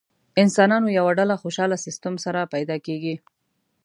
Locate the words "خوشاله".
1.41-1.77